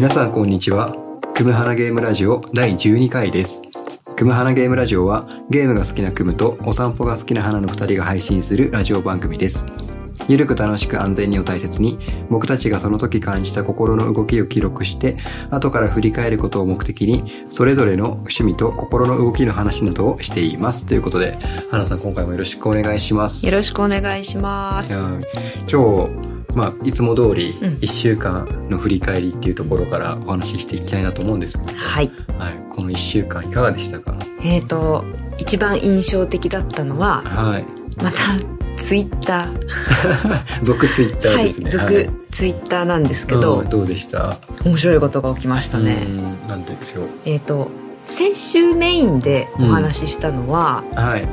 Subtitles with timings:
[0.00, 0.96] 皆さんこんにちは。
[1.34, 3.60] クムハナゲームラジオ第12回です。
[4.16, 9.66] クムハナゲームラジオはゲームが好きなクムとお散歩が好きな花の2人が配信するラジオ番組です。
[10.26, 11.98] ゆるく楽しく安全にを大切に
[12.30, 15.18] 僕たちがその時感じた心の動きを記録して
[15.50, 20.86] 後から振り返ることを目的にそれぞれの趣味と心の動きの話などをしています。
[20.86, 21.38] ということで、
[21.70, 23.44] 花さん今回もよろしくお願いします。
[23.44, 24.94] よろしくお願いします。
[24.94, 25.20] 今
[25.68, 32.10] 日、まあ、いつも通りうん1週間の振り返りっていうところからお話ししていきたいなと思うんですけど、はい。
[32.38, 34.16] はい、この1週間いかがでしたか？
[34.42, 35.04] えっ、と、
[35.38, 37.64] 一番印象的だったのは、はい。
[38.02, 38.18] また、
[38.76, 40.64] ツイッター。
[40.64, 41.44] 続ツイッターはい。
[41.44, 41.70] ですね。
[41.70, 44.38] 続、ツイッターなんですけど、うんどうでした？
[44.64, 46.06] 面白いことが起きましたね。
[46.06, 47.04] うんなんでしょう。
[47.26, 47.70] えっ、と、
[48.04, 51.28] 先週メインでお話ししたのは、はい。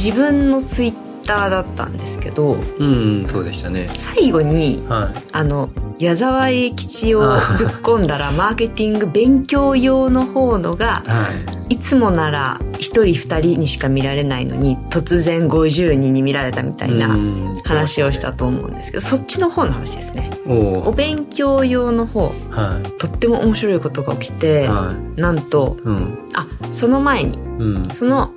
[0.00, 3.88] 自分のツイッターだったんですけど、うん、そうでしたね。
[3.94, 5.18] 最後に、はい。
[5.32, 7.38] あの、矢沢永吉をぶっ
[7.82, 11.28] 込んだら、マーケティング勉強用の方のが、は
[11.68, 11.74] い。
[11.74, 22.98] いつもなら一人二人にしか見られないのに突然50人に見られたみたいなうん話をしたと思うんですけどそっちの方の話ですねお勉強用の方はい。
[22.98, 25.82] とっても面白いことが起きてはなんとい。
[25.84, 26.18] うん。
[26.34, 27.84] あその前にうん。
[27.86, 28.32] その、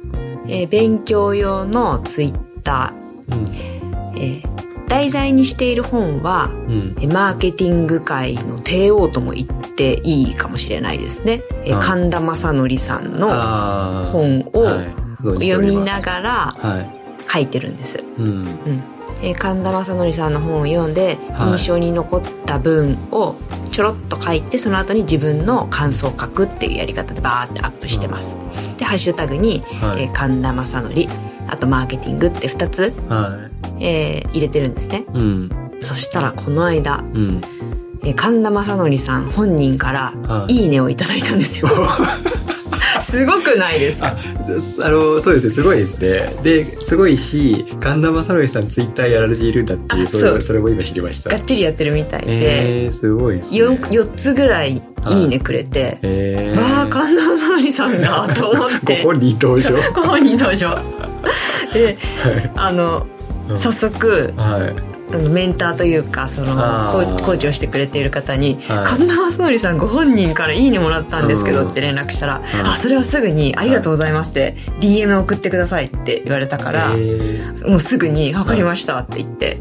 [0.48, 2.92] えー勉強用のツイッタ
[3.32, 3.46] うん。
[3.46, 4.56] ー、えー
[4.88, 6.96] 題材にしている本はうん。
[7.00, 11.88] えーマーケティング界の帝王とも言っていいかもしれないですね、えーはい。
[11.88, 13.30] 神田正則さんの
[14.12, 16.90] 本を読みながらはい。
[17.28, 18.26] 書いてるんです、うん。
[18.26, 18.84] うん。
[19.24, 21.50] えー神田正則さんの本を読んではい。
[21.54, 23.36] 印象に残った文を
[23.72, 28.38] ちょろっと書いてその後に自分の感想を書くっていうやり方でバーってアップしてます、
[28.78, 30.04] でハッシュタグに、はい。
[30.04, 30.94] えー神田正則
[31.48, 33.38] あとマーケティングって2つ、は
[33.80, 35.18] えー入れてるんですねい。
[35.18, 35.50] うん。
[35.82, 37.42] そしたらこの間、うん。
[38.04, 41.68] えー神田正則さん本人からはいいいねをいただいたんですよ
[43.02, 44.16] すごくないですか？
[44.84, 46.26] あの、そうですね、すごいですね。
[46.44, 51.36] で、すごいし、神田正則さんツイッターやられているんだっていう、それあそれも今知りましたが。
[51.38, 53.62] っちりやってるみたいで、えー、すごいですね。
[53.62, 54.82] 4, 4つぐらい
[55.12, 59.70] いいねくれて、えー、わあ神田正則さんだと思っ ごて本人登場。
[59.94, 60.80] ご本人登場
[61.76, 61.98] で
[62.56, 63.06] あの
[63.50, 63.60] うん。
[63.60, 64.96] 早速はい。
[65.14, 68.86] あのメンターというかそのコーチをしてくれている方に「はい。
[68.86, 72.68] 神田正則さんご本人からいいねもらったんですけど」うんって連絡したら「うん。
[72.68, 79.60] あそれはすぐにありがとうございます」って DM 送ってくださいって言われたから、えもうすぐに「分かりました」って言って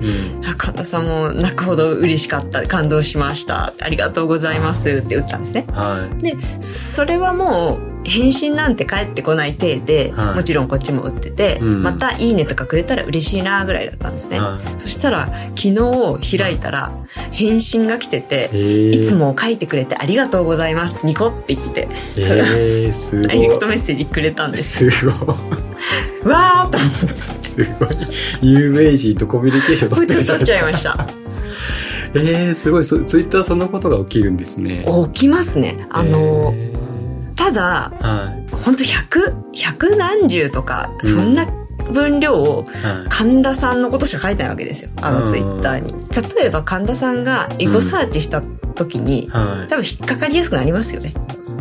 [0.56, 5.66] 神田さんも泣くほど嬉しかった感動しましたありがとうございますって打ったんですね。
[5.72, 6.22] はい。
[6.22, 15.68] でそれはもう返信なんて返ってこない体で、はいもちろんこっちも打ってて、うんまた「いいね」とかくれたら嬉しいなぐらいだったんですね、はそしたら昨
[16.20, 16.92] 日開いたら
[17.30, 19.00] 返信が来ててい。
[19.00, 19.14] つ。
[19.14, 21.04] も書いてくれてありがとうございます。
[21.04, 23.22] ニコって言って、えそれを。
[23.26, 24.90] ダイレクトメッセージくれたんです。
[24.90, 25.14] すごい。
[26.24, 27.88] わーっと思って、すごい。
[28.42, 31.06] 有名人とコミュニケーション取ってるつ取っちゃいました。
[32.14, 32.84] えー、すごい。
[32.84, 34.84] そツイッターそんなことが起きるんですね。
[35.12, 35.86] 起きますね。
[35.90, 36.72] あの、え
[37.44, 38.50] ただ、ーはい。
[38.64, 41.46] ほんと100、100何十とか、うんそんな
[41.92, 43.08] 分量をはい。
[43.10, 44.90] 神田さんのことしか書いてないわけですよ。
[45.02, 45.92] あのツイッターに。
[46.38, 49.68] 例えば神田さんがエゴサーチした時に、はい。
[49.68, 51.12] 多分引っかかりやすくなりますよね。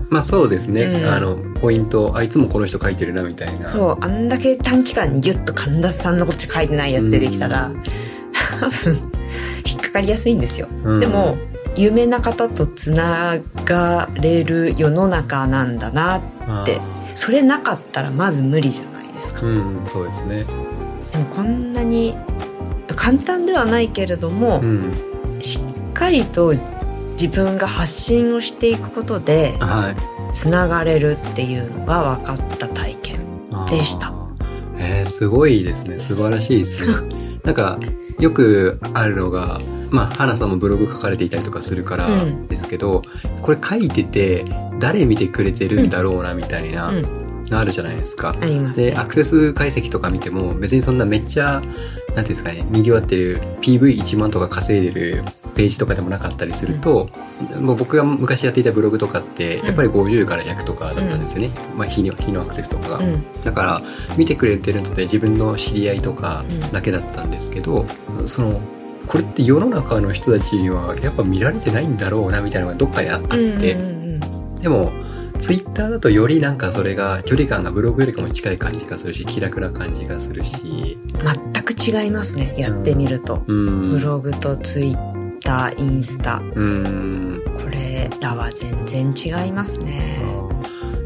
[0.09, 7.72] まあそうですね、うんあのポイントあいつもこの人書いてるなみたいなそう、あんだけ短期間にギュッと神田さんのことしか書いてないやつでできたら、
[8.59, 9.11] 多分、
[9.66, 10.67] 引っかかりやすいんですよ。
[10.83, 11.38] うんでも、
[11.75, 16.79] 有名な方とつながれる世の中なんだなって、
[17.16, 19.41] それなかったらまず無理じゃないですか。
[19.41, 20.45] うんそうですね。
[21.11, 22.16] でもこんなに、
[22.95, 24.94] 簡単ではないけれども、うん。
[25.39, 26.53] しっかりと
[27.13, 29.95] 自分が発信をしていくことで、はい。
[30.34, 33.19] つながれるっていうのが分かった体験。
[33.69, 34.13] でした。
[34.78, 36.00] えー、すごいですね。
[36.00, 36.94] 素晴らしいですね。
[37.44, 37.78] なんか
[38.19, 39.59] よくあるのが
[39.93, 42.47] まあ花さんもブログ書かれていたりとかするからうん。
[42.47, 43.03] ですけど、
[43.41, 44.43] これ書いてて
[44.79, 48.87] 誰見てくれてるんだろうなみたいなうん、のあるじゃないですか、ありますね。
[48.87, 51.72] でアクセス解析とか見ても別にそんなめっちゃなんてい
[52.16, 55.23] うんですかね賑わってる PV1 万とか稼いでる
[55.55, 57.09] ページとかでもなかったりすると、
[57.59, 63.23] もう僕が昔やっていたブログとかってやっぱり50から100とかだったんですよね、まあ、日の日のアクセスとかが、うん。
[63.43, 63.81] だから
[64.17, 67.85] 見てくれてるので自分の知り合いとかうんだけだったんですけど、
[68.25, 68.61] その
[69.08, 73.76] これって世の中の人たちにはやっぱ見られてないんだろうなみたいなのがどっかにああって、
[74.61, 74.91] でも
[75.40, 80.97] ツイッターだとよりなんかそれが距離感がブログよりかも近い感じがするし気楽な感じがするし
[81.53, 83.90] 全く違いますねやってみると、うん。
[83.91, 86.41] ブログとツイッターインスタ。
[86.56, 87.44] うん。
[87.61, 90.20] これ彼らは全然違いますね。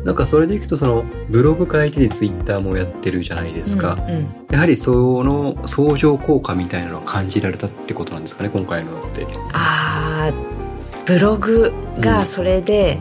[0.07, 4.45] なんかそれでいくとそのブログ書いててツイッターもやってるじゃないですか、うんうん。
[4.49, 9.27] やはりその相乗効果みたいなのを感じられたってことなんですかね今回のって。
[9.51, 12.99] あーブログがそれで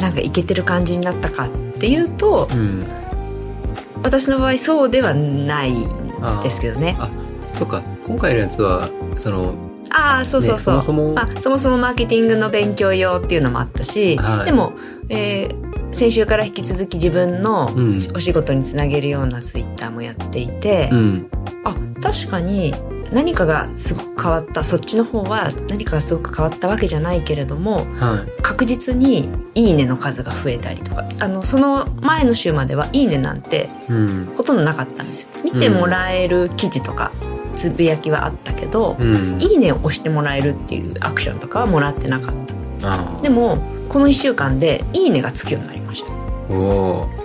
[0.00, 2.84] なんかいけてる感じになったかっていうと、うん。
[4.02, 5.88] 私の場合そうではないん
[6.42, 6.96] ですけどね。
[6.98, 7.08] あ
[7.54, 7.84] そっか。
[8.04, 9.54] 今回のやつはその
[9.90, 14.46] ああそうそうそう、ねそもそもあそもそもマーケティングの勉強用っていうのもあったし、はい。
[14.46, 14.72] でも、
[15.08, 17.98] えー先週から引き続き自分のうん。
[18.14, 21.30] お仕事につなげるようなツイッターもやっていて、うん。
[21.64, 22.72] あ確かに
[23.12, 28.42] 何かがすごく変わったそっちの方は何かがすごく変わったわけじゃないけれどもはい。
[28.42, 34.28] 確実に「いいね」の数が増えたりとかあのその前の週までは「いいね」なんてうん。
[34.36, 35.28] ほとんどなかったんですよ。
[35.42, 37.10] 見てもらえる記事とか
[37.56, 39.38] つぶやきはあったけど「うん。
[39.40, 42.34] いいね」を押してもらえるっていうアクションとかはもらってなかっ
[42.80, 43.22] た。
[43.22, 43.58] でも
[43.88, 45.77] この1週間で「いいね」がつくようになり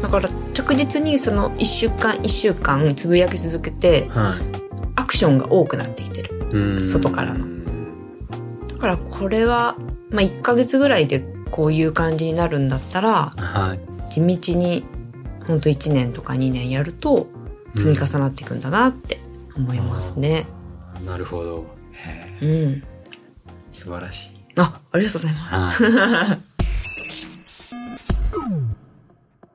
[0.02, 4.36] だから着実にその1週間1週間つぶやき続けては
[4.96, 6.34] アクションが多くなってきてる。
[6.36, 6.56] い。
[6.56, 6.84] うん。
[6.84, 7.54] 外からの。
[8.68, 9.78] だからこれは、
[10.10, 11.22] まあ、1ヶ月ぐらいで
[11.52, 14.12] こういう感じになるんだったらはい。
[14.12, 14.84] 地道に
[15.48, 17.28] ほんと1年とか2年やると
[17.76, 19.20] 積み重なっていくんだなって
[19.56, 20.48] 思いますね。
[21.06, 21.66] なるほど。
[21.92, 22.84] へうん、ー
[23.72, 24.30] 素晴らしい。
[24.56, 26.53] あありがとうございます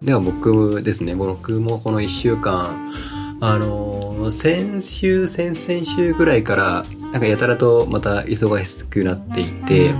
[0.02, 2.92] では僕ですね僕もこの1週間
[3.40, 9.94] あのー先週先々週ぐらいからなんかやたらとまた忙しくなっていて、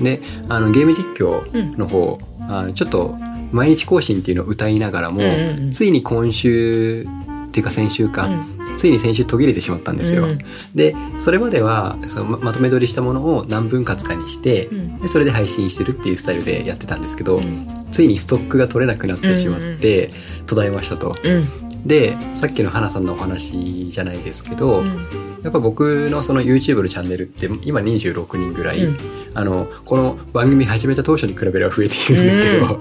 [0.00, 3.14] であのゲーム実況の方、あのちょっと
[3.52, 5.70] 毎日更新っていうのを歌いながらも、うんうんうん。
[5.72, 7.06] ついに今週
[7.48, 8.28] っていうか先週か、
[8.76, 10.24] ついに先週途切れてしまったんですよ。
[10.24, 10.38] うん
[10.74, 15.00] でそれまではそのままとめ撮りしたものを何分割かにして、うん。
[15.00, 20.10] でそれで配信してるっていうスタイルでやってたんですけど、うんついにストックが取れなくなってしまって、
[20.46, 21.16] 途絶えましたと。
[21.22, 21.86] うん。
[21.86, 25.06] でさっきの花さんのお話じゃないですけど、うん。
[25.44, 28.96] やっぱ僕のその YouTube のチャンネルって今26人ぐらい、うん。
[29.34, 32.80] あのこの番組始めた当初に比べれば増えているんですけど、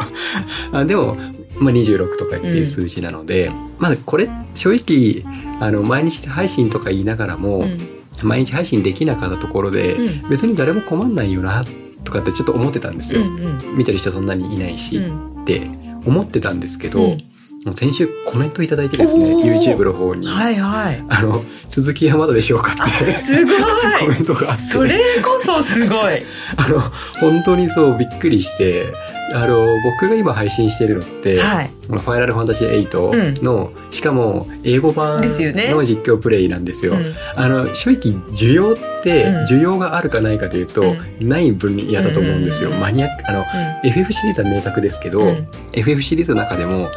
[0.74, 1.16] あでも、
[1.60, 5.24] まあ、26とかっていう数字なので、まあこれ正直
[5.60, 7.78] あの毎日配信とか言いながらも、うん。
[8.24, 10.30] 毎日配信できなかったところで、うん。
[10.30, 11.64] 別に誰も困んないよな
[12.04, 13.78] とかってちょっと思ってたんですよ、うんうん。
[13.78, 15.42] 見てる人そんなにいないし、うん。
[15.44, 15.68] って
[16.06, 17.33] 思ってたんですけど、うん
[17.72, 21.04] 先週コメントいただいてですね YouTube の方に、はいはい。
[21.08, 23.16] あの続きはまだでしょうかって。
[23.18, 23.56] すごい。
[24.00, 26.22] コメントがあって、それこそすごい。
[26.58, 26.82] あの
[27.22, 28.94] 本当にそうびっくりして
[29.34, 31.70] あの僕が今配信してるのって、はい。
[31.88, 35.70] このファイナルファンタジー8の、しかも英語版ですよね。
[35.70, 36.94] の実況プレイなんですよ。
[36.94, 37.16] うん。
[37.36, 39.44] あの正直需要ってうん。
[39.44, 42.70] 需要があるかないかというと、ない分野だと思うんですよ。
[42.70, 43.46] うんマニアックあの
[43.84, 45.48] FF シリーズは名作ですけど、うん。
[45.72, 46.90] FF シリーズの中でも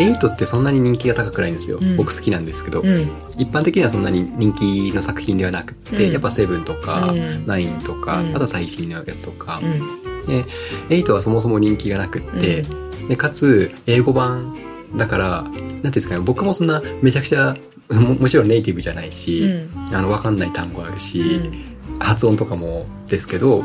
[0.00, 1.96] 8ってそんなに人気が高くないんですよ、うん。
[1.96, 2.94] 僕好きなんですけど、うん。
[3.36, 6.12] 一般的にはそんなに人気の作品ではなくって、うん。
[6.12, 7.18] やっぱ7とかうん。
[7.44, 8.36] 9とか、うん。
[8.36, 10.02] あと最新のやつとか、うん。
[10.26, 10.44] で
[10.88, 12.64] 8はそもそも人気がなくって、
[13.08, 14.56] でかつ英語版
[14.96, 17.56] だからなんていうんですかね僕もそんなめちゃくちゃ
[17.90, 19.94] ももちろんネイティブじゃないし、うん。
[19.94, 21.98] あの分かんない単語あるし、うん。
[21.98, 23.62] 発音とかもですけど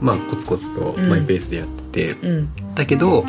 [0.00, 1.08] まあコツコツとうん。
[1.08, 2.16] マイペースでやって
[2.74, 3.24] だけど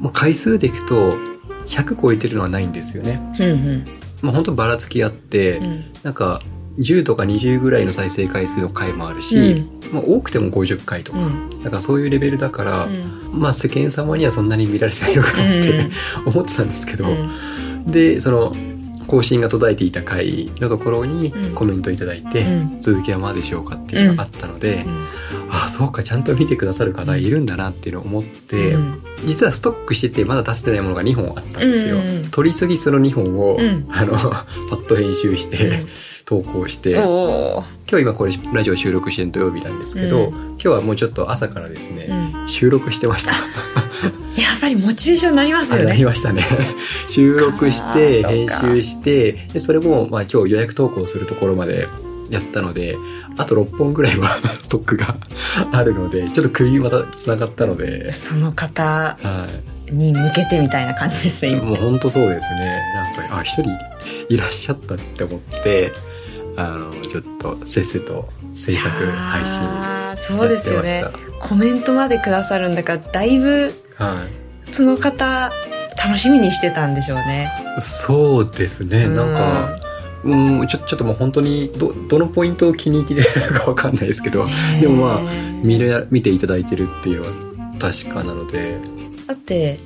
[0.00, 1.33] もう回数でいくと
[1.66, 3.20] 100超えてるのはないんですよね。
[3.38, 3.86] うんうん。
[4.22, 5.84] まあ本当ばらつきあって、うん。
[6.02, 6.40] なんか
[6.78, 9.80] 10とか20ぐらいの再生回数の回もあるし、うん。
[9.92, 11.62] まあ多くても50回とか、うん。
[11.62, 13.40] だからそういうレベルだから、うん。
[13.40, 15.88] まあ世間様にはそんなに見られてないのかなって、
[16.26, 17.30] 思ってたんですけど、うん。
[17.86, 18.52] でその
[19.06, 21.54] 更新が途絶えていた回のところにうん。
[21.54, 22.80] コメントいただいて、うん。
[22.80, 24.86] 続きはまだでしょうかっていうのがあったので、
[25.50, 29.02] ああそうかちゃんと見てくださる方いるんだなっていうのを思って、うん。
[29.26, 31.96] 実はストックしててまだ出せてないものが2本あったんですよ。
[31.96, 32.30] うんうんうん。
[32.30, 33.86] 取り次ぎその2本を、うん。
[33.90, 34.46] あのパ
[34.76, 35.84] ッと編集して、
[36.24, 40.32] 投稿して、今日今これラジオ収録してる土曜日なんですけど、うん。
[40.32, 42.08] 今日はもうちょっと朝からですね、
[42.40, 42.48] うん。
[42.48, 43.34] 収録してました。
[44.64, 46.42] やっぱりモチベーションになりますあなりよねましたね。
[47.08, 51.88] 収録して、編集して、でそれも、まあ今日予約投稿するところまで
[52.30, 52.96] やったので、
[53.36, 55.16] あと6本ぐらいは ストックが
[55.72, 59.16] あるので、ちょっと首また繋がったので、その方は
[59.90, 62.80] に向けてみたいな感じですねもう本当そうですね。
[62.94, 63.70] なんか、あ、一人
[64.30, 65.92] いらっしゃったって思って、
[66.56, 69.60] あの、ちょっとせっせと制作、配信
[70.16, 71.04] そうですよね。
[71.40, 74.43] コメントまでくださるんだからだいぶはい。
[74.74, 75.52] その方
[76.04, 77.50] 楽しみにしてたんでしょうね。
[77.80, 79.78] そうですね、なんか、
[80.24, 84.46] うん、ちょちょっともう本当にどどのポイントを気に入ってるかわかんないですけど
[84.80, 85.20] でもまあ
[85.62, 88.76] 見れ見ていただいてるっていうのは確かなので、
[89.26, 89.78] だって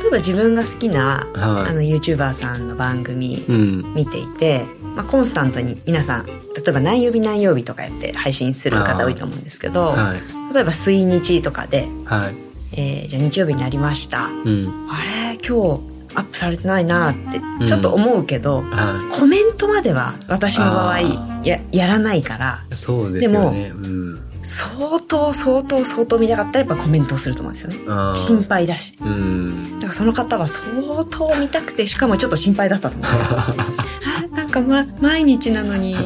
[0.00, 1.70] 例えば自分が好きな、はい。
[1.70, 3.94] あの YouTuber さんの番組うん。
[3.94, 6.32] 見ていて、まあ、コンスタントに皆さん例
[6.68, 10.54] えば何曜日何曜日とかやって配信する方多いと思うんですけど、はい。
[10.54, 12.53] 例えば水日とかで、はい。
[12.76, 14.88] えーじゃあ日曜日になりましたうん。
[14.90, 15.02] あ
[15.32, 15.38] れ？
[15.46, 22.76] 今日アップされてないなってうんちょっと思うけど、はコメントまでは私の場合あややらないからい。
[22.76, 23.72] そうですよね。
[23.74, 24.20] うん。
[24.44, 27.78] 相当相当相当見たかったらやっぱコメントをすると思うんですよね
[28.14, 29.74] 心配だしうん。
[29.76, 35.96] だからその方は相当見たくてしかもちょっと心配だったと思うんですよ あなんか、ま、毎日なのに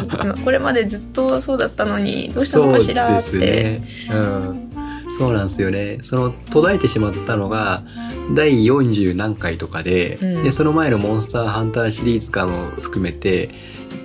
[0.45, 3.83] これまでずっとそうだったのにどうしたのかしらって、ね。
[4.13, 4.68] うん。
[5.19, 5.99] そうなんですよね。
[6.03, 7.83] その途絶えてしまったのが
[8.35, 13.51] 第40何回とかで、うんでその前のモンスターハンターシリーズかも含めて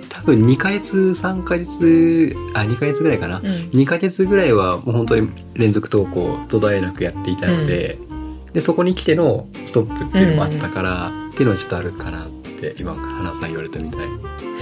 [0.08, 7.96] 多分2ヶ月3ヶ月あ2ヶ月ぐらいかな、うん2ヶ月ぐらいはもう本当に連続投稿途絶えなくやっていたので、
[8.52, 14.14] でそこに来てのストップっていうのもあったから、っていうのはちょっとあるかなって今花さん言われたみたいに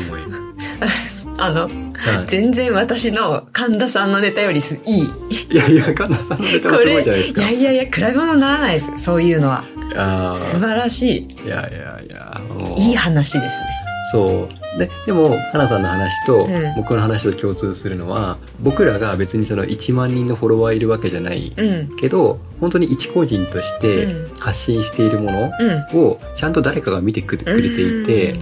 [0.08, 1.10] 思います。
[1.44, 2.26] あのはい。
[2.26, 5.10] 全然私の神田さんのネタよりすいい。
[5.50, 7.40] いやいや、神田さんのネタもすごいじゃないですか。
[7.42, 8.90] いやいやいや比べ物にならないです。
[8.98, 9.64] そういうのは。
[9.96, 12.40] あ素晴らしーいやいやいや、
[12.78, 13.66] いいい話ですね。
[14.12, 14.78] そう。
[14.78, 16.74] で、でも、花さんの話とうん。
[16.76, 21.96] 僕の話と共通するのは、僕らが別にその1万人のフォロワーいるわけじゃないうん。
[21.96, 24.34] けど、本当に一個人としてうん。
[24.38, 25.98] 発信しているものうん。
[26.00, 28.34] をちゃんと誰かが見てくれていて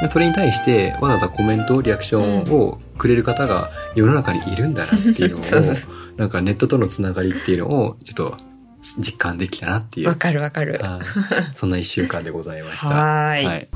[0.00, 8.36] でそれに対してわざわざコメント、リアクションをくれる方が世の中にいるんだなっていうのを、 そうそうそなんかネットとのつながりっていうのをちょっと
[8.98, 10.08] 実感できたなっていう。
[10.08, 10.78] わ、かるわかる。
[10.82, 12.88] はいそんな一週間でございました。
[12.88, 13.46] はーい。
[13.46, 13.68] はい。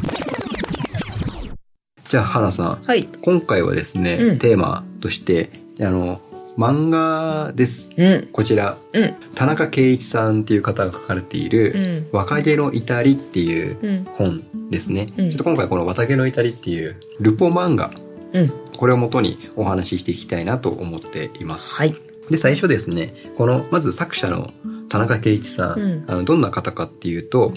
[2.09, 3.09] じゃあ、花さん、はい。
[3.23, 4.39] 今回はですね、うん。
[4.39, 5.51] テーマとして、
[5.81, 6.21] あの、
[6.57, 7.91] 漫画です。
[7.97, 8.29] うん。
[8.33, 9.15] こちら、うん。
[9.35, 12.17] 田中圭一さんっていう方が書かれていうる、ん。
[12.17, 14.05] 若気の至りっていううん。
[14.05, 15.07] 本ですね。
[15.17, 15.31] うん。
[15.31, 17.91] ちょっと今回この若気の至りっていうルポ漫画、
[18.33, 18.53] うん。
[18.77, 21.75] これをもとにお話ししていきたいなと思っています。
[21.75, 21.97] はい。
[22.31, 24.53] で、最初ですね、この、まず作者の
[24.89, 26.05] 田中圭一さん、うん。
[26.07, 27.53] あのどんな方かっていうと、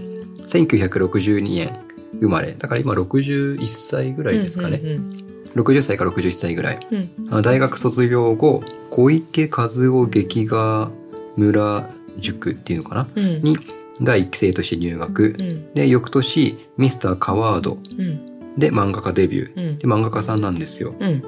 [0.48, 1.80] 1962年
[2.22, 4.80] 生まれ、だから今61歳ぐらいですかね。
[4.84, 5.25] うん
[5.56, 6.88] 60歳から61歳ぐらい。
[6.92, 10.92] うんあの大学卒業後、小池和夫劇画
[11.38, 13.08] 村塾っていうのかな？
[13.16, 13.58] うんに
[14.02, 15.36] 第一期生として入学。
[15.40, 19.70] うんで、翌年、ミスターカワードうんで漫画家デビュー。
[19.70, 20.94] うんで、漫画家さんなんですよ。
[21.00, 21.24] うん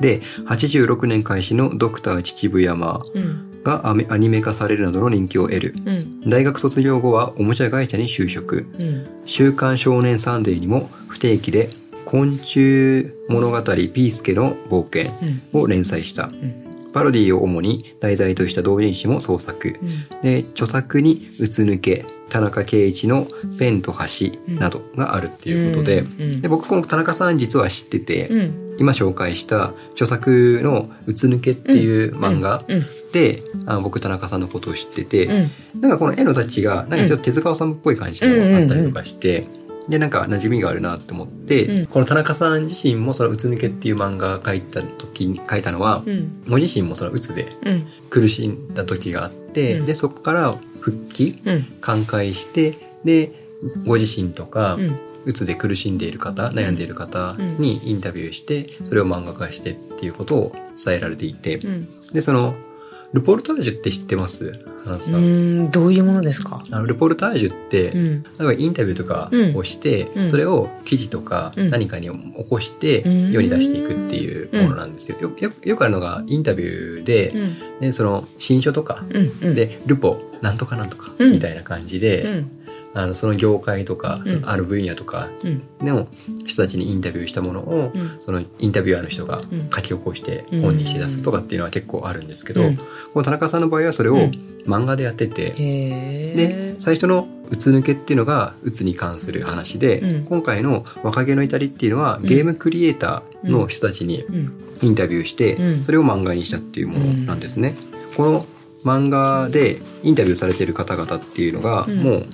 [0.00, 5.74] で、86年開始のドクター秩父山うんがアニメ化されるなどの人気を得る。
[5.84, 8.66] うん大学卒業後はおもちゃ会社に就職。
[8.78, 11.70] うん週刊少年サンデーにも不定期で
[12.08, 15.12] 昆虫物語ピースケの冒険
[15.52, 15.60] うん。
[15.60, 16.28] を連載した。
[16.28, 16.90] うん。
[16.94, 19.78] パロディを主に題材とした同人誌も創作。
[19.82, 20.22] うん。
[20.22, 23.26] で、著作にうつ抜け、田中圭一の
[23.58, 26.40] ペンと橋などがあるっていうことで、うん。
[26.40, 28.76] で僕この田中さん実は知ってて、うん。
[28.78, 32.84] 今紹介した著作のうつ抜けっていう漫画うん。
[33.12, 35.80] で、あ僕田中さんのことを知ってて、うん。
[35.82, 39.46] なんかこの絵のタッチが、なんかちょっと手塚治虫っぽい感じもあったりとかして、
[39.88, 41.86] で、なんか馴染みがあるなって思って、うん。
[41.86, 46.42] この田中さん自身もそのうつ抜けっていう漫画書いた時に書いたのは、うん。
[46.48, 47.86] ご自身もそのうつでうん。
[48.10, 49.86] 苦しんだ時があって、うん。
[49.86, 51.66] で、そこから復帰、うん。
[51.80, 53.32] 寛解して、で、
[53.86, 54.78] ご自身とか、
[55.24, 60.52] うつで苦しんでいる方、悩んでいる方にインタビューして、それを漫画化してっていうことを
[60.82, 61.88] 伝えられていて、うん。
[62.12, 62.54] で、その、
[63.12, 64.64] ルポルタージュって知ってます？
[64.88, 65.14] 花さん。
[65.14, 66.62] うんどういうものですか？
[66.70, 68.22] あのルポルタージュって、うん。
[68.22, 70.30] 例えばインタビューとかをして、うん。
[70.30, 71.70] それを記事とかうん。
[71.70, 73.32] 何かに起こしてうん。
[73.32, 75.18] 世に出していくっていうものなんですよ。
[75.20, 77.56] よよよくあるのがインタビューで、うん。
[77.80, 79.04] ね、その新書とか
[79.40, 81.32] で、ルポなんとかなんとかうん。
[81.32, 82.50] みたいな感じで、うん
[82.94, 84.32] あのその業界とか、うん。
[84.32, 85.62] そのある分野とかうん。
[85.80, 86.08] の
[86.46, 88.16] 人たちにインタビューしたものを、うん。
[88.18, 89.70] そのインタビュアーの人がうん。
[89.70, 90.60] 書き起こしてうん。
[90.62, 92.76] 本にして出すとかっていうのは結構あるんですけど、うん。
[92.76, 92.84] こ
[93.16, 94.32] の田中さんの場合はそれをうん。
[94.66, 100.24] 漫画でやってて、へでえ最初の「うつ抜け」っていうのがうつに関する話で、うん。
[100.24, 102.26] 今回の「若気の至り」っていうのはうん。
[102.26, 104.52] ゲームクリエイターの人たちにうん。
[104.80, 105.82] インタビューして、うん。
[105.82, 107.76] それを漫画にしたっていうものなんですね。
[108.16, 108.46] この
[108.84, 111.96] 漫画でインタビューされている方々っていうのが、うん。
[111.98, 112.26] もう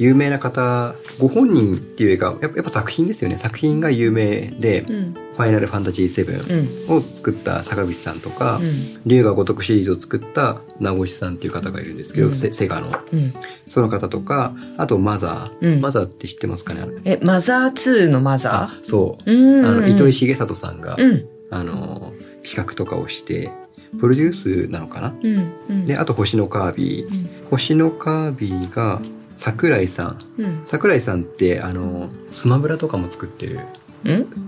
[0.00, 3.36] 有名な方ご本人っていうかやっぱやっぱ作品ですよね。
[3.36, 5.14] 作品が有名で「うん。
[5.36, 6.96] ファイナルファンタジー7」うん。
[6.96, 9.00] を作った坂口さんとか、うん。
[9.04, 12.32] 龍が如くシリーズを作った名越さんっていう方がいるんですけど、うん。
[12.32, 12.88] セセガの。
[13.12, 13.34] うん。
[13.68, 15.80] その方とかあとマザー、うん。
[15.82, 16.86] マザーって知ってますかね？
[17.04, 21.26] えマザー2のマザあそう、あの糸井重里さんが、うん。
[21.50, 23.50] あの企画とかをして
[24.00, 25.14] プロデュースなのかな？
[25.84, 27.06] であと星のカービィ。
[27.06, 27.28] うん。
[27.50, 29.02] 星のカービィが
[29.40, 30.18] 桜井さん。
[30.38, 30.62] うん。
[30.66, 33.56] 桜井さんってあのスマブラとかも作ってる。
[33.56, 33.60] ん？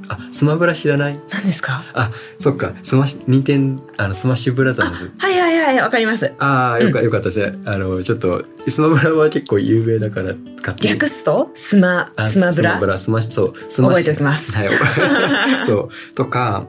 [0.09, 1.19] あスマブラ知らない？
[1.31, 1.83] 何ですか？
[1.95, 2.75] あそっか。
[2.83, 5.11] スマッシュ任天あのスマッシュブラザーズ。
[5.17, 6.35] はいはいはいわかります。
[6.39, 7.31] ああよかよかった。
[7.31, 11.51] ですねあのちょっとスマブラは結構有名だから勝手に略すと？
[11.55, 12.73] スマあスマブラ？
[12.73, 12.99] スマブラ。
[12.99, 14.53] スマそう覚えておきます。
[14.53, 14.69] はい。
[15.65, 16.15] そう。
[16.15, 16.69] とか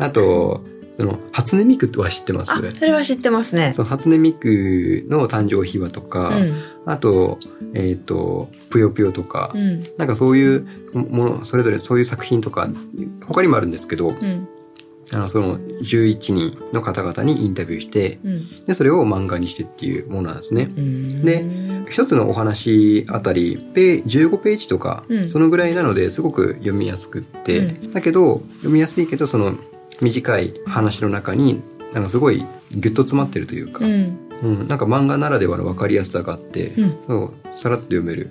[0.00, 0.64] あと
[0.98, 2.50] その初音ミクは知ってます？
[2.50, 3.72] あそれは知ってますね。
[3.72, 6.54] そう初音ミクの誕生秘話とか、うん
[6.86, 7.38] あと
[7.74, 9.84] えっ、とぷよぷよとか、うん。
[9.98, 12.68] なんかそういうものそれぞれそういう作品とか
[13.26, 14.48] 他にもあるんですけどうん。
[15.12, 18.64] あのその11人の方々にインタビューしてうん。
[18.64, 20.68] でそれを漫画にしてっていうものなんですね。
[20.76, 21.24] うん。
[21.24, 21.44] で
[21.90, 25.28] 一つのお話あたりペ15ページとか、うん。
[25.28, 29.54] そのぐらいなのですごく読みやすくって、うだけど読みやすいけどその
[30.00, 31.60] 短い話の中に
[31.92, 33.84] なんかすごいギュッと詰まってるというか、
[34.42, 38.30] うんうんなんか漫画ならではの分かりやすさがあって、うんそうさらっと読める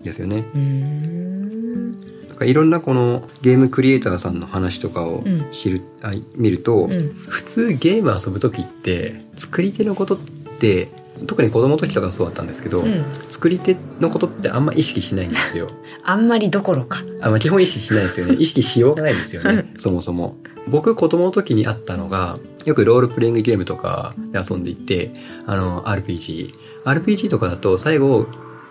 [0.00, 0.44] んですよね。
[0.54, 1.90] うん
[2.28, 10.88] なんかいろんなこのゲームクリエイターさんの話とかをうん知る、あ見ると、うん普通ゲーム遊ぶ時って作り手のことって
[11.26, 15.70] 特に子供の時とかそうだったんですけど、うん作り手のことってあんま意識しないんですよ。
[16.02, 18.34] あんまりどころかあまあ、基本意識しないですよね。
[18.34, 19.72] 意識しようがないですよね。
[19.76, 20.36] そもそも。
[20.68, 25.10] 僕子供の時にあったのが、よくロールプレイングゲームとかで遊んでいて、
[25.46, 26.52] あの、RPG。
[26.84, 28.26] RPG とかだと最後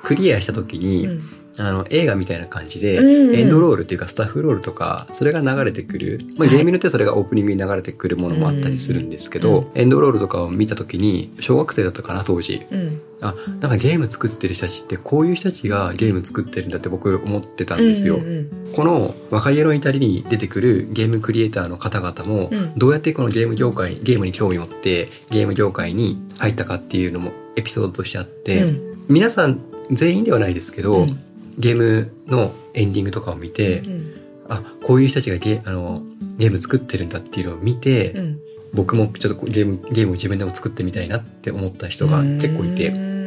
[0.07, 1.21] クリアした時に、うん。
[1.59, 3.35] あの映画みたいな感じで、うんうん。
[3.35, 12.65] エンドロールっていうかスタッフロールとかそれが流れてくる、まあ、ゲームによってそれがオープニングに流れてくるものもあったりするんですけど、エンドロールとかを見た時に小学生だったかな当時。
[12.71, 13.01] うん。
[13.21, 18.17] あなんかゲーム作ってる人たちってこういう人たちがゲーム作ってるんだって僕思ってたんですよ。
[18.17, 22.77] うんうんこの若気の至りに出てくるゲームクリエイターの方々もうん。
[22.77, 29.05] どうやってこのゲーム業界ゲームに興味を持ってゲーム業界に入ったかっていうのもエピソードとしてあって、うん。
[29.09, 29.59] 皆さん
[29.91, 31.19] 全員ではないですけど、うん。
[31.57, 34.13] ゲームのエンディングとかを見て、うん。
[34.49, 35.99] あこういう人たちがゲあの
[36.37, 38.39] ゲーム作ってるんだっていうのを見て、うん。
[38.73, 43.17] 僕もちょっとゲームゲームを自分でも作ってみたいなって思った人が結構いて、うん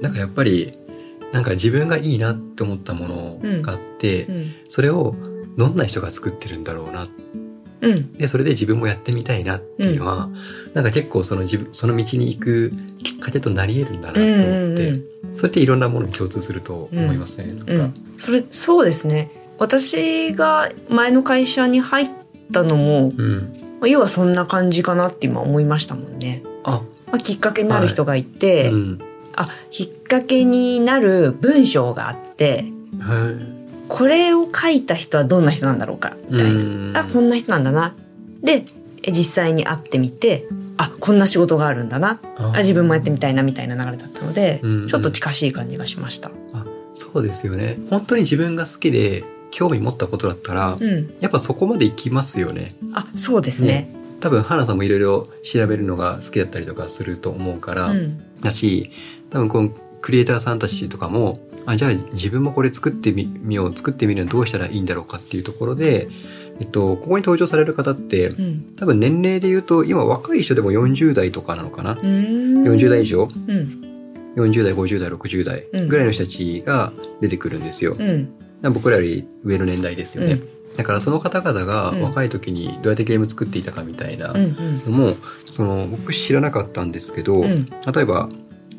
[0.00, 0.72] なんかやっぱり
[1.32, 4.54] なんか自分がいいなって思ったものがあって、うん。
[4.68, 5.14] それを
[5.56, 7.06] どんな人が作ってるんだろうな
[7.80, 8.12] うん。
[8.14, 10.28] でそれで自分もやってみたいなっていうのは、
[10.74, 14.34] なんか結構その自分その道に行くきっかけとなり得るんだなと思
[14.74, 15.04] って、うん
[15.36, 17.52] それっていろんなものに共通すると思いますね。
[17.52, 17.72] なんか。
[17.72, 19.30] うん、それそうですね。
[19.58, 22.10] 私が前の会社に入っ
[22.52, 23.56] たのも、うん。
[23.80, 28.98] まあ要はそんな感じかなって今思いましたもんね、あ、まあ、きっかけになる人がいて、うん、
[29.34, 32.64] あきっかけになる文章があって
[32.98, 33.55] はい
[33.88, 36.16] これを書いた人はどんな人なんだろうか。
[36.30, 36.96] みたいな、うん。
[36.96, 37.94] あこんな人なんだな。
[38.42, 38.64] で
[39.02, 40.46] え実際に会ってみて
[40.76, 42.20] あこんな仕事があるんだな。
[42.38, 44.88] ああ自分もやってみたいなみたいな流れだったので、うん。
[44.88, 46.30] ちょっと近しい感じがしました。
[46.96, 47.78] そうですよね。
[47.90, 52.74] 本当に自分が好きで興味持ったことだったら、うん、やっぱそこまで行きますよね。
[52.92, 53.94] あそうですね。
[54.20, 58.40] 多分花さんもいろいろ調べるのが好きだったりとかすると思うから、うん。
[58.40, 58.90] だし
[59.30, 59.70] 多分この
[60.00, 66.08] クリエイターさんたちとかもあじゃあ自分もこれ作ってみみよう作ってみるのはどうしたらいいんだろうかっていうところで、
[66.60, 68.74] えっと、ここに登場される方ってうん。
[68.78, 72.64] 多分年齢で言うと今若い人でも40代とかなのかな、うーん。
[72.64, 73.28] 40代以上？
[73.48, 73.82] うん。
[74.36, 75.88] 40代50代60代うん。
[75.88, 78.32] ぐらいの人たちが出てくるんですよ、うん。
[78.72, 80.32] 僕らより上の年代ですよね、
[80.70, 80.76] うん。
[80.76, 82.02] だからその方々がうん。
[82.02, 85.16] 若い時にどうやってゲーム作っていたかみたいなのも、
[85.50, 87.66] その僕知らなかったんですけど、うん。
[87.66, 88.28] 例えば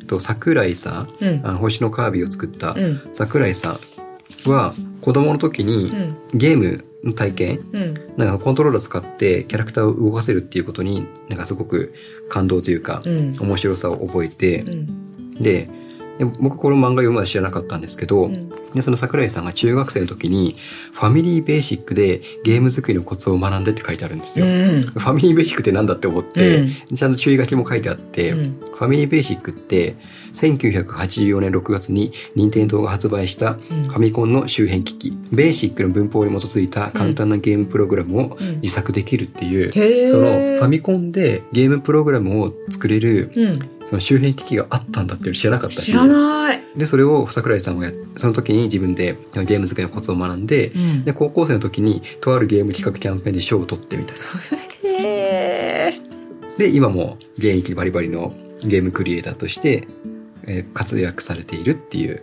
[0.08, 1.42] と桜井さんうん。
[1.44, 3.02] あの星のカービィを作ったうん。
[3.14, 3.78] 桜井さ
[4.46, 6.18] んは子供の時にうん。
[6.34, 7.94] ゲームの体験うん。
[8.18, 11.94] なんかコントローラー使ってキャラクターを動かせるっていうことになんかすごく
[12.30, 13.38] 感動というかうん。
[13.40, 14.66] 面白さを覚えて
[15.40, 15.70] で
[16.26, 18.50] 僕この漫画読むまで知らなかったんですけど、うん。
[18.74, 20.58] でその桜井さんが中学生の時に
[20.92, 24.46] ファミリーベーシックでゲーム作りのコツを学んでって書いてあるんですよ。
[24.46, 24.82] うん。
[24.82, 28.60] ファミリーベーシックってなんだって思って、ちゃんと注意書きも書いてあって、うん。
[28.60, 29.96] ファミリーベーシックって
[30.34, 33.82] 1984年6月に任天堂が発売したフうん。
[33.88, 38.62] ァミコンの周辺機器、ベーシックの文法に基づいた簡単なゲームプログラムをうん。
[38.62, 40.24] 自作できるっていう、その
[40.58, 46.62] ファミコンでゲームプログラムを作れるうんその周辺機器があったんだっていうの知らなかったし知らない。
[46.76, 51.04] でそれを桜井さんはやその時に自分でゲーム作りのコツを学んで、うん。
[51.06, 54.24] で高校生の時にとあるゲーム企画キャンペーンで賞を取ってみたいな。
[55.00, 56.02] へ
[56.58, 59.88] で今も現役バリバリのゲームクリエイターとして、
[60.44, 62.22] えー活躍されているっていう。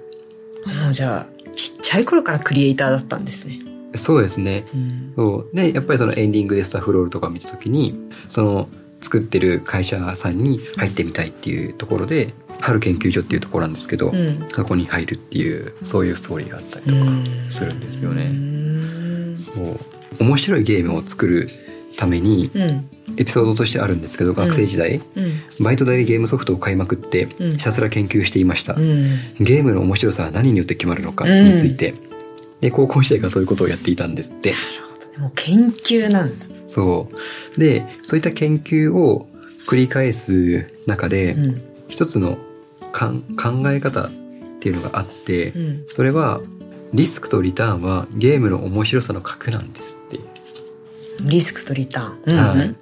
[0.66, 3.60] ーもうじゃあちっちゃい頃からクリエイターだったんですね。
[3.94, 4.66] そうですね。
[4.74, 5.12] うん。
[5.16, 5.56] そう。
[5.56, 7.94] でやっぱりそのエンディングでスタッフロールとかを見た時に
[8.28, 8.68] その
[9.04, 14.48] 作ってる会社さんに入ってみたいっていうところで春研究所っていうところなんですけど、うん。
[14.48, 18.28] そこに入るっていうそういうストーリーがあったりとかするんですようね。
[18.28, 19.34] ん。
[19.56, 19.78] も
[20.18, 21.50] う面白いゲームを作る
[21.96, 22.88] ためにうん。
[23.18, 25.40] エピソードとしてあるんですけど学生時代、うん。
[25.60, 27.50] バイト代でゲームソフトを買いまくってうん。
[27.50, 29.18] ひたすら研究していました、うん。
[29.38, 31.94] ゲームの面白さは何によって決まるのかについて、
[32.62, 34.54] で高校時代からそういうことをやっていたんですって
[35.18, 36.46] もう研究なんだ。
[36.66, 37.08] そ
[37.56, 37.60] う。
[37.60, 39.26] でそういった研究を
[39.66, 42.38] 繰り返す中で、うん一つの
[42.92, 44.10] かん考え方っ
[44.58, 45.84] ていうのがあって、うん。
[45.88, 46.40] それは
[46.94, 50.18] リスクとリターンはゲームの面白さの核なんですって。
[51.22, 52.56] リスクとリターン。
[52.58, 52.74] はい。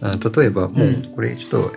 [0.00, 1.72] あ例えばもううんこれちょっと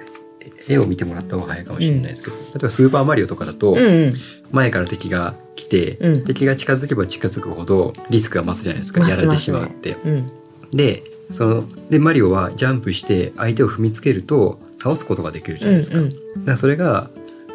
[0.67, 4.13] 絵を見てもらった方が早いかもしれないですけど、例えば「スーパーマリオ」とかだとうんうん
[4.51, 9.97] 前から敵が来て、うん敵が近づけば近づくほどリスクが増すじゃないですかやられてしまうって。
[10.05, 10.31] うん
[10.71, 15.99] でそのでマリオはジャンプして相手を踏みつけると倒すことができるじゃないですか。
[15.99, 17.09] うんだからそれが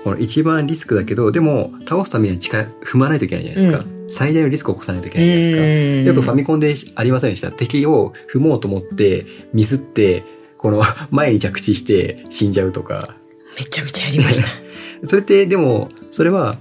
[0.05, 5.63] この一番リスクだけどでも倒すためには近い踏まないといけないじゃないですか、最大のリスクを起こさないといけないじゃないですか。
[5.63, 7.51] うんよくファミコンでありませんでした。
[7.51, 10.23] 敵を踏もうと思って、ミスって、
[10.59, 13.17] この 前に着地して死んじゃうとか。
[13.59, 14.49] めちゃめちゃやりました。
[15.07, 16.59] それって、でも、それは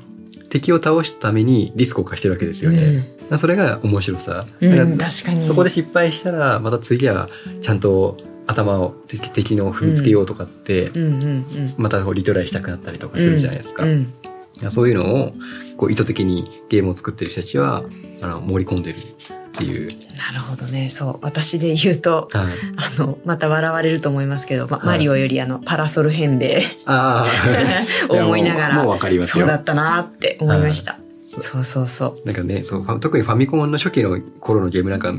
[0.53, 3.09] 敵を倒すためにリスクを課してるわけですよね。
[3.39, 4.45] それが面白さ。
[4.61, 5.47] うん確かに。
[5.47, 7.27] そこで失敗したら、また次は
[7.59, 11.73] ちゃんと頭を敵敵の踏みつけようとかって、うんうんうん。
[11.77, 13.83] またこうリトライしたくなったりとかするじゃないですか。
[13.83, 14.13] うん
[14.61, 15.33] いやそういうのを
[15.77, 17.83] こう意図的にゲームを作ってる人たちは
[18.21, 18.99] あの盛り込んでる
[19.55, 19.87] っていう。
[20.17, 20.89] なるほどね。
[20.89, 21.19] そう。
[21.21, 22.45] 私で言うと、はい
[22.97, 27.25] あの、また笑われると思いますけど、まはいマリオよりあの、パラソル変兵あ
[28.09, 30.97] あを 思いながら、もうかりますよそうだったなって思いました。
[31.29, 35.11] そうそうそうそなんかねそう特にファミコンの初期の頃のゲームなんか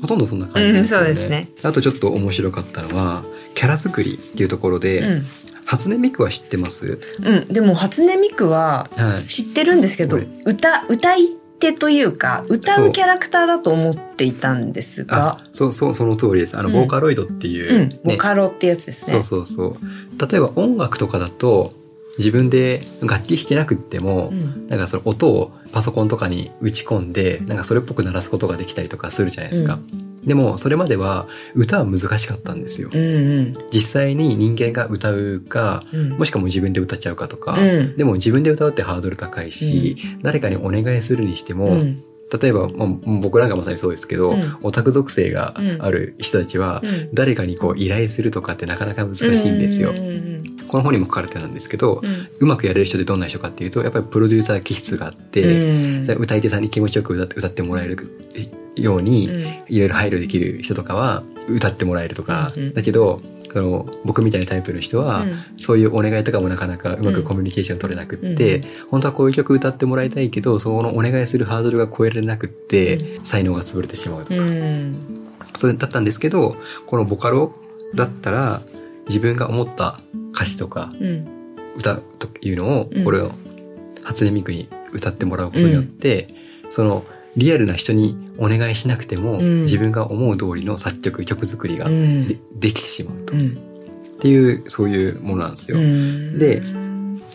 [0.00, 0.48] ほとんどそんなう。
[0.48, 1.06] 感じうん、ですよね。
[1.06, 1.48] そうですね。
[1.62, 3.22] あとちょっと面白かったのは
[3.54, 5.26] キャラ作りっていうところで、うん。
[5.66, 6.98] 初音ミクは知ってます？
[7.22, 7.48] うん。
[7.48, 9.26] でも、初音ミクははい。
[9.26, 11.28] 知ってるんですけどこれ、歌、歌い
[11.60, 16.56] 手というか、歌そううキャラクターだと思っていたんですがあ、そうそうその通りです。
[16.58, 18.00] あの、うんボーカロイドっていうう、ん。
[18.04, 19.12] ボカロってやつですね。
[19.14, 19.76] そうそうそう。
[20.30, 21.72] 例えば音楽とかだと
[22.18, 24.68] 自分で楽器弾けなくっても、うん。
[24.68, 29.78] なんかその音をパソコンとかに打ち込んで、なんかそれっぽく鳴らすことができたりとかするじゃないですか。
[30.24, 32.90] でもそれまでは歌は難しかったんですよ。
[32.92, 33.52] うんうん。
[33.72, 36.08] 実際に人間が歌うか、うん。
[36.10, 42.88] もしくはもう自分で歌っちゃうかとか、うんでも自分で歌うってハードル高いし、誰かにお願いするにしても、うん例えば、まあ、
[43.22, 49.90] 僕なんかまさにそうですけど、うんオタク属性がある人たちは、うん誰かにこう依頼するとかってなかなか難しいんですよ。
[49.90, 50.28] うんうん
[50.68, 57.96] この本にも書かれてたんですけど、うんうまくやれる人ってどんな人かっていうとやっぱりプロデューサー気質があって、歌い手さんに気持ちよく歌って歌ってもらえる
[58.82, 59.42] ように、うん。
[59.68, 62.72] いろいろ配慮できる人とかは歌ってもらえるとか、うんうん。
[62.72, 63.20] だけど
[63.52, 65.44] その僕みたいなタイプの人は、うん。
[65.56, 74.96] そういうお願いとかもなかなかうまくコミュニケーション取れなくって、うん本当はこういう曲歌ってもらいたいけどそのお願いするハードルが超えられなくって、う才能が潰れてしまうとか、うん。
[75.56, 77.54] それだったんですけどこのボカロ
[77.94, 78.60] だったら
[79.08, 80.00] 自分が思った
[80.32, 81.26] 歌詞とかうん。
[81.76, 83.04] 歌というのをうん。
[83.04, 83.32] これを
[84.04, 86.34] 初音ミクに歌ってもらうことによって、
[86.70, 87.04] その
[87.38, 89.62] リアルな人にお願いしなくても、うん。
[89.62, 92.26] 自分が思う通りの作曲曲作りがで,、うん。
[92.26, 93.56] できてしまうと、っうん。
[94.20, 95.78] ていうそういうものなんですよ。
[95.78, 96.38] うん。
[96.38, 96.62] で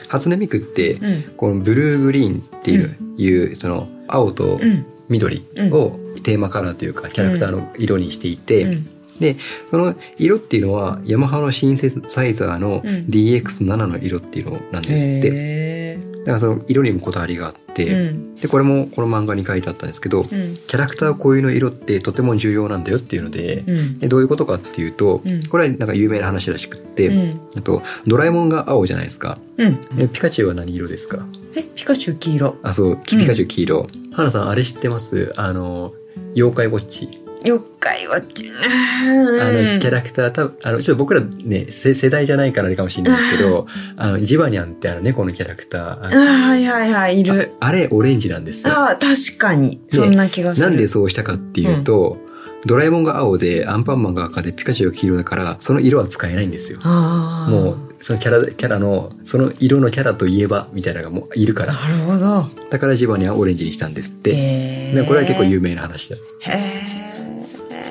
[0.09, 1.23] 初音ミクってうん。
[1.37, 4.85] このブルーグリーンっていう,、いうその青とうん。
[5.09, 8.89] 緑をテーマカラーというかキャラクターの色にしていて、うん。
[9.19, 9.37] で
[9.69, 13.05] その色っていうのはヤマハのシンセサイザーのうん。
[13.05, 18.35] DX7 の色っていうのなんですって、だからその色にもこだわりがあって、うん。
[18.35, 20.27] でこれもこの漫画に書いてあったんですけどうん。
[20.27, 23.99] キャラクター固有の色ってとても重要なんだよっていうので,、うん。
[23.99, 25.45] でどういうことかっていうと、うん。
[25.47, 27.41] これはなんか有名な話らしくって、うん。
[27.57, 29.37] あとドラえもんが青じゃないですか。
[29.57, 29.79] うん。
[29.97, 31.25] えピカチュウは何色ですか？
[31.55, 32.55] えピカチュウ黄色。
[32.63, 35.33] あそうピカチュウ黄色、花さんあれ知ってます？
[35.37, 35.93] あの
[36.35, 47.51] 妖怪ウォッチ妖怪はちあのキャラクター多分あのちょっと僕らね世世代じゃないからあれかもしれないですけどあのジバニャンってあの猫のキャラクターあーはいはいはいいる。
[47.59, 48.73] ああれオレンジなんですよ。
[48.73, 49.81] あー確かに。
[49.89, 50.67] そんな気がする。
[50.67, 52.17] なんでそうしたかっていうと、
[52.65, 56.79] ドラえもんが青でアンパンマンが赤でピカチュウが黄色だからその色は使えないんですよ。
[56.83, 61.73] ああもうそのキャラキャラのその色のキャラといえばみたいなのがもういるから。
[61.73, 62.45] なるほど。
[62.69, 66.15] だからジバニャンはオレンジにしたんですって、これは結構有名な話だ。
[66.41, 67.02] へ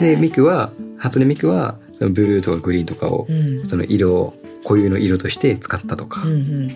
[0.00, 3.26] でミクは初音ミクはそのブルーとかグリーンとかを
[3.68, 6.35] その色を固有の色として使ったとか、うんう
[6.66, 6.68] ん。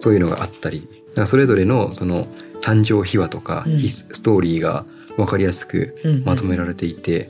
[0.00, 2.26] そういうのがあったりだからそれぞれのその
[2.60, 3.78] 誕生秘話とか、うん。
[3.78, 4.84] ヒスストーリーが
[5.16, 7.28] 分かりやすくうんまとめられていて、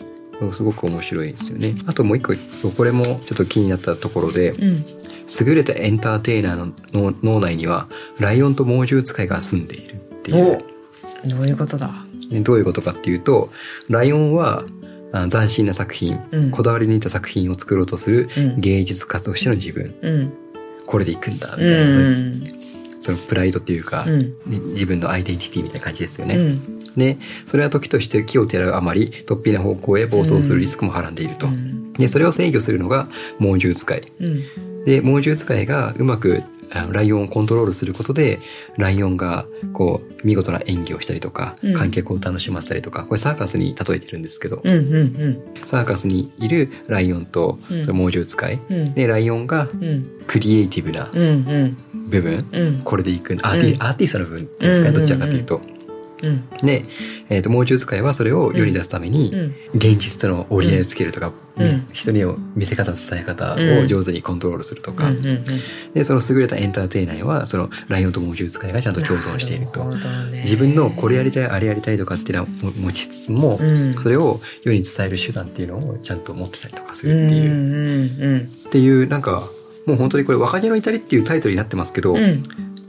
[0.52, 1.74] すごく面白いですよね。
[1.86, 4.84] あともう一個そうこれもちょっと気になったところでうん。
[5.46, 6.72] 優れたエンターテイナーの
[7.10, 10.64] の脳内にはライオンと猛獣使いが住んでいるっていう。
[11.24, 11.92] おどういうことだ？
[12.30, 13.50] ねどういうことかっていうと
[13.88, 14.64] ライオンは
[15.12, 16.50] あ斬新な作品、うん。
[16.50, 18.60] こだわり抜いた作品を作ろうとするうん。
[18.60, 19.94] 芸術家としての自分。
[20.02, 20.32] うん。
[20.86, 22.58] これでいくんだみうたいな、ん。
[23.00, 24.20] そのプライドっていうか、うん。
[24.46, 26.36] ね自分のアイデンティティみたいな感じですよね。
[26.36, 26.94] うん。
[26.96, 31.46] でそれは時として木をてらうあまり突飛な方向へ暴走するリスクもはらんでいると。
[31.46, 31.92] うん。
[31.94, 34.12] でそれを制御するのが猛獣使い。
[34.20, 34.84] うん。
[34.84, 36.42] で猛獣使いがうまく
[36.90, 38.40] ライオンをコントロールすることで
[38.76, 41.74] ライオンがこう見事な演技をしたりとか、うん。
[41.74, 47.84] 観客を楽しませたりとかこれサーカスに例えてるんですけど、うんうんサーカスにいるライオンとうん。
[47.84, 48.94] その猛獣使い、うん。
[48.94, 50.10] でライオンがうん。
[50.26, 51.76] クリエイティブなうんうん。
[52.08, 52.80] 部分、うん。
[52.84, 55.56] これでいくアーティ,、うんアーティストの部分っていうんですかねどちらかというと。
[55.56, 55.77] うん
[56.62, 56.84] で、
[57.28, 59.54] えー、と猛獣使いはそれを世に出すために、うん。
[59.74, 61.88] 現実との折り合いをつけるとか、うん。
[61.92, 65.44] 人に見せ方伝え方を上手にコントロールするとか、うんうん
[65.94, 69.84] でその優れたエンターテイナーはそのライオンと猛獣使いがちゃんと共存していると。
[70.42, 73.92] 自分のこれやりたいあれやりたいとかっていうのはも持ちつつも、うん。
[73.94, 78.38] それを世に伝える手段っていうのをちゃんと持ってたりとかすうんるっていう、うんうん。
[78.40, 79.42] っていうなんか
[79.86, 82.42] もう本当にこれ「若気の至り」っていうタイトルになってますけど、うん。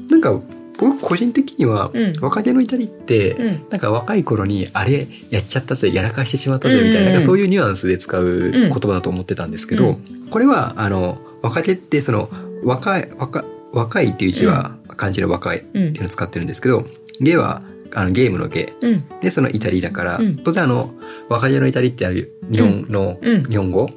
[0.09, 0.39] なんか
[0.79, 3.61] 僕個人的にはうん「若気の至り」って、うん。
[3.69, 7.07] なんか若い頃にあれやっちゃったぜやらかしてしまったぜみたいな,、うん。
[7.07, 9.97] うんうんそういうニュアンスで使う言葉だと思ってたんですけど、うん。
[10.29, 12.29] これはあの若気ってその
[12.63, 16.85] 若い若若いっていう字は漢字の若いってうんいうのを使ってるんですけど
[17.19, 17.61] 芸は
[17.93, 19.03] あのゲームの芸うん。
[19.19, 20.37] でその至りだから、うん。
[20.37, 20.93] 当然あの
[21.27, 23.43] 若気の至りってある日本の、うん。
[23.43, 23.89] 日本語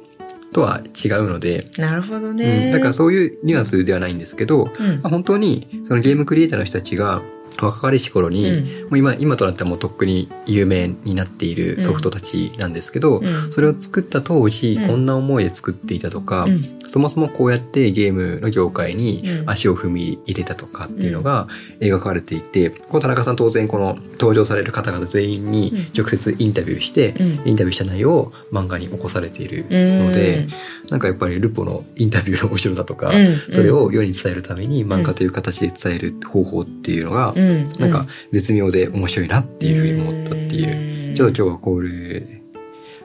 [0.53, 5.01] とは違うので、なるほどうねん、だからそういうニュアンスではないんですけど、うん。
[5.01, 7.21] まあ本当にそのゲームクリエイターの人たちが
[7.61, 8.65] 若かりし頃に、うん。
[8.83, 13.51] もう今今となってはもうとっくに有名になっているソフトたちなんですけど、うん。
[13.51, 14.87] それを作った当時、うん。
[14.87, 19.49] こんな思いで作っていたとか、うんそもそもこうやってゲームの業界にうん。
[19.49, 21.47] 足を踏み入れたとかっていうのが
[21.79, 27.41] 描かれていて、この田中さん当然この登場される方々全員に直接インタビューして、うん。
[27.45, 30.47] インタビューした内容を漫画に起こされているので、
[30.89, 33.41] なんかやっぱりルポのインタビューの面白さとか、うん。
[33.49, 37.69] それを世に伝えるために漫画という形で伝える方法っていうのが、うん。
[37.79, 41.15] なんか絶妙で面白いなっていうふうに思ったっていう、うん。
[41.15, 42.42] ちょっと今日はこういう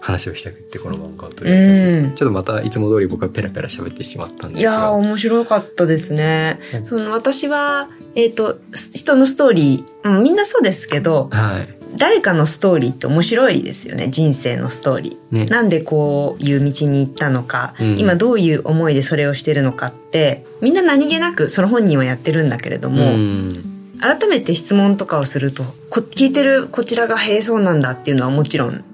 [0.09, 4.92] 話をしたくってこの漫画を取り上げたんちょっとまたいつも通り僕はペラペラ喋ってしまったんですいやーが。
[4.92, 11.79] 面白かったですねうんその私はえっ、とす人のストーリーうんみんなそうですけどはい。
[11.97, 15.47] 誰かのストーリーって面白いですよね人生のストーリーね。
[15.47, 23.53] なんでこういう道に行ったのか、うん今どういう思いでそれをしてるのかってみんな何気なくその本人はやってるんだけれども、ん。
[24.01, 28.85] 改めて質問とかをするとこ聞いてるこちらが「へえそうなんだ」っていうのはもちろん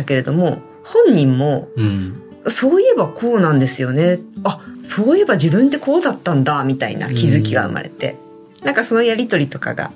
[0.00, 2.22] だけれども本人もうん。
[2.48, 4.18] そういえばこうなんですよね。
[4.44, 8.16] あそういえば自分ってこうだったんだみたいな気づきが生まれて、
[8.64, 9.92] なんかそのやりとりとかが、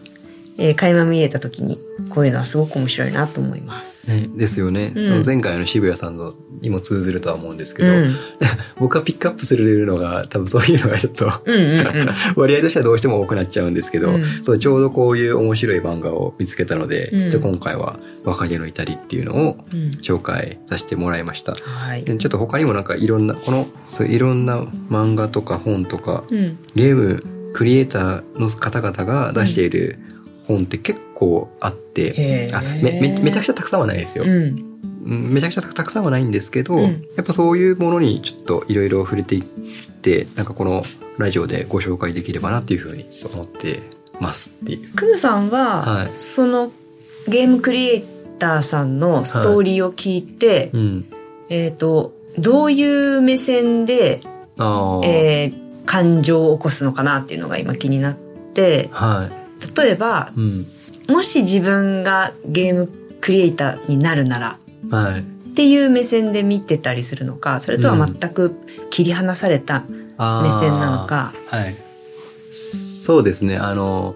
[0.57, 1.79] えー垣間見えた時に
[2.11, 4.15] こういうのはすごく面白いなと思います。
[4.15, 5.23] ね、ですよね、うん。
[5.25, 8.17] 前回の渋谷さんのにも通ずるとは思うんですけど、うん、
[8.79, 12.09] 僕がピックアップするのが多分そういうのがちょっとうんうんうん。
[12.37, 14.25] 割合としてはどうしても多くなっちゃうんですけど、うん。
[14.43, 17.31] そうちょうどこういう面白い漫画を見つけたので、うん。
[17.31, 19.91] じ今回は「若気の至り」っていうのをうん。
[20.03, 21.55] 紹介させてもらいました。
[21.55, 22.05] はい。
[22.05, 24.59] でちょっと他にもなんかいろんなこのそういろんな
[24.91, 26.59] 漫画とか本とかうん。
[26.75, 29.99] ゲームクリエイターの方々が出している
[30.47, 34.31] 本って結構あって、あめめめちゃくちゃたくさんはないですよ、うん。
[34.33, 37.07] うんめちゃくちゃたくさんはないんですけど、うん。
[37.17, 40.83] やっぱそういうものにちょっといろいろ触れていってなんかこの
[41.19, 43.81] ラジオでご紹介できればなっていうふうに思って
[44.21, 44.55] ます。
[44.63, 44.95] っていう。
[44.95, 46.11] クムさんは、はい。
[46.19, 46.73] その
[47.29, 48.05] ゲームクリエイ
[48.39, 51.07] ターさんのストーリーを聞いて、うん、
[51.49, 54.21] えっ、とどういう目線で、
[54.59, 59.31] えー感情を起こすのかなっていうのが今気になっては
[59.77, 60.67] 例えばい、うん
[61.07, 64.59] もし自分がゲームクリエイターになるなら
[64.91, 65.23] はい、っ
[65.55, 68.57] ていう目線で見てたりするのかそれとは全く
[68.89, 69.85] 切り離された
[70.19, 71.35] 目線なのか。
[71.49, 71.77] はい。
[72.51, 73.57] そうですね。
[73.57, 74.15] あの、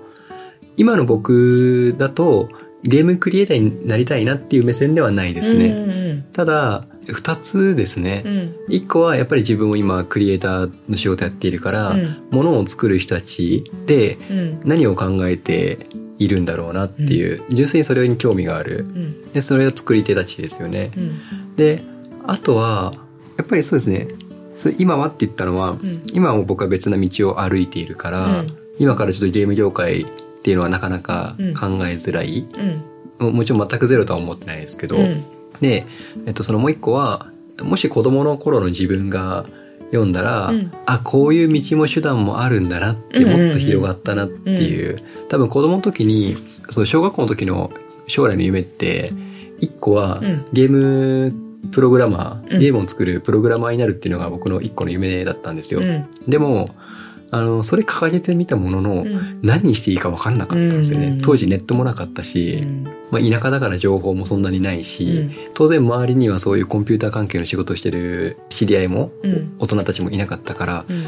[0.76, 2.48] 今の僕だと、
[2.84, 5.66] ゲームクリエイターになりたいなっていう目線ではないですね。
[5.66, 8.22] うんただ、二つですね。
[8.24, 8.28] う。
[8.28, 8.56] ん。
[8.68, 12.16] 一個はやっぱり自分も今クリエイターの仕事やっているから、うん。
[12.30, 14.60] ものを作る人たちでうん。
[14.64, 15.86] 何を考えて
[16.18, 18.80] いるんだろうなっていう、純粋にそれに興味がある。
[18.80, 19.32] うん。
[19.32, 20.90] で、それを作り手たちですよね。
[20.96, 21.56] うん。
[21.56, 21.82] で、
[22.26, 22.92] あとは、
[23.36, 24.08] やっぱりそうですね。
[24.78, 26.02] 今はって言ったのは、うん。
[26.12, 28.56] 今はもう僕は別な道を歩いているから、うん。
[28.78, 30.06] 今からちょっとゲーム業界っ
[30.42, 31.54] ていうのはなかなかうん。
[31.54, 32.46] 考えづらい、
[33.20, 33.26] うん。
[33.26, 35.24] ももちろん全くゼロとは思ってないですけど、うん
[35.60, 35.86] で、
[36.26, 37.30] えっと、そのもう一個は
[37.62, 39.44] もし子供の頃の自分が
[39.90, 40.72] 読んだら、うん。
[40.86, 46.36] あこういう道も手段もあるんだなってもっと広がったなっていう,、多分子供の時に
[46.70, 47.72] その小学校の時の
[48.06, 49.12] 将来の夢って
[49.60, 50.44] 一個はうん。
[50.52, 51.32] ゲーム
[51.72, 52.60] プログラマー、うん。
[52.60, 55.80] ゲームを作るプログラマーになるっていうのが僕の一個の夢だったんですよ。
[55.80, 56.06] うん。
[56.28, 56.68] でも
[57.30, 59.40] あのそれ掲げてみたものの、うん。
[59.42, 62.62] 何にしていいか分かんなかったんですよね、うん当時ネットもなかったし、
[63.10, 69.56] まあ、田舎だから情報もそんなにないし、当然周りにはそういうコンピューター関係の仕事をしてる知り合いもうん。
[69.58, 71.06] 大人たちもいなかったからうん。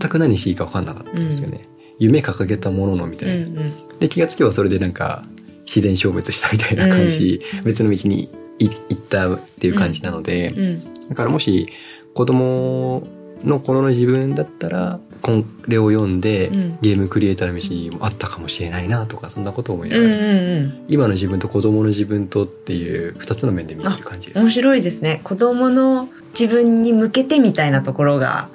[0.00, 1.62] 全く何していいか分かんなかったんですよね、
[1.98, 5.24] 夢掲げたもののみたいな、うんで気がつけばそれでなんか
[5.66, 11.08] 自然消滅したみたいな感じ、別の道にい行ったっていう感じなので、うん。
[11.08, 11.68] だからもし
[12.14, 13.02] 子供
[13.44, 16.78] の頃の自分だったらこれを読んで、うん。
[16.80, 20.84] ゲームクリエイターの道もあったかもしれないなとかそんなことを思いなうんがら、うんうん。
[20.88, 24.40] 今の自分と子供の自分とっていう二つの面で見てる感じです。
[24.40, 25.20] 面白いですね。
[25.24, 28.48] 子供の自分に向けてみたいなところが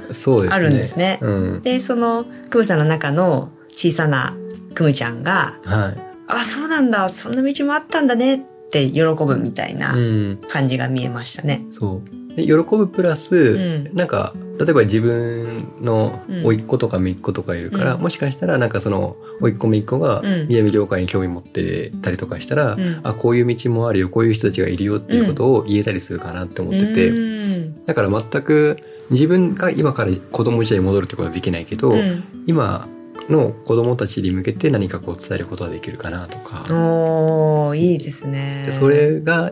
[0.50, 1.20] あるんですね。
[1.22, 1.62] うん。
[1.62, 4.36] でそのクムさんの中の小さな
[4.74, 7.10] クムちゃんがはい「あそうなんだ。
[7.10, 8.40] そんな道もあったんだね」っ
[8.72, 10.40] て喜ぶみたいなうん。
[10.50, 11.66] 感じが見えましたね。
[11.72, 12.36] そう。
[12.36, 13.96] で喜ぶプラス、ん。
[13.96, 18.02] なんか例えば自分のうん甥っ子とか姪っ子とかいるから、うん。
[18.02, 20.48] もしかしたらなんかその甥っ子姪っ子がうん。
[20.48, 23.00] ゲーム業界に興味持ってたりとかしたら、うん。
[23.04, 27.86] あこういう道もあるよこういう人たちがいるよっていうことを言えたりするかなって思ってて、うん。
[27.86, 28.78] だから全く
[29.10, 32.24] 自分が今から子供時代に戻るってことはできないけど、うん。
[32.46, 32.88] 今
[33.30, 38.70] の子供たちに向けて何かこう伝えることはできるかなとか、おーいいですね。
[38.72, 39.52] それが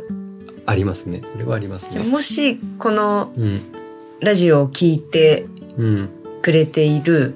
[0.65, 1.21] ありますね。
[1.23, 2.03] それはありますね。
[2.03, 3.61] もしこのうん
[4.21, 5.45] ラジオを聞いて
[5.77, 6.09] うん。
[6.41, 7.35] くれている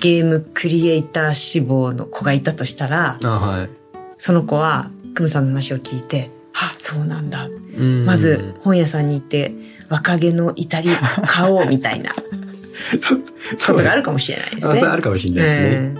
[0.00, 3.70] ゲームクリエイター志望の子がいたとしたらあはい。
[4.18, 8.04] その子はクムさんの話を聞いて「あそうなんだ」うん。
[8.04, 9.54] まず本屋さんに行って
[9.88, 10.88] 若気の至り
[11.26, 12.12] 買おうみたいな。
[13.58, 14.80] そことがあるかもしれないですね。
[14.80, 15.94] あるかもしれないですね。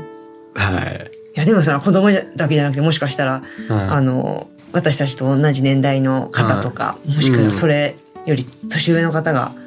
[0.56, 0.62] うん。
[0.62, 1.10] はい。
[1.36, 9.52] いやでもその子供じゃだけじゃなくてもしかしたら、あはの私たちと同じ年代の方とか、もしくはそれより年上の方が「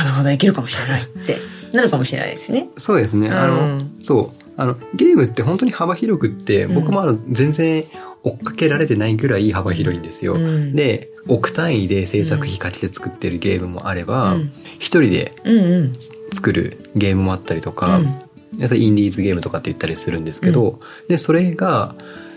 [0.00, 1.38] あまだまだいけるかもしれない」って
[1.72, 2.68] なるかもしれないですね。
[2.76, 2.80] い。
[2.80, 3.28] そうですね。
[3.30, 4.40] あの、うんそう。
[4.56, 7.84] あの、ゲームって本当に幅広くって、うん僕もあの、全然
[8.22, 10.34] 追っかけられてないぐらい幅広いんですよ。
[10.34, 15.92] うんで、億単位で制作費価値で作ってるゲームもあればうん、一、人でうんうん
[16.34, 18.14] 作るゲームもあったりとか、うん
[18.52, 21.94] でそれインディーズゲームとかって言ったりするんですけど、で、それが、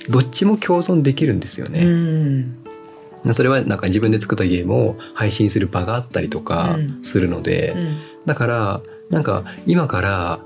[0.09, 2.45] どっちも共存できるんですようね。
[3.31, 7.03] んそれはなんか自分で作ったゲームを配信する場があったりとかうん。
[7.03, 7.97] するので、うん。
[8.25, 10.39] だからなんか今から